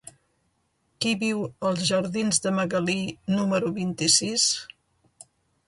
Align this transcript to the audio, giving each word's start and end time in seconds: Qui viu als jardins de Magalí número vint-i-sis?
Qui 1.03 1.11
viu 1.23 1.43
als 1.71 1.83
jardins 1.91 2.41
de 2.47 2.55
Magalí 2.61 2.97
número 3.37 3.73
vint-i-sis? 3.79 4.51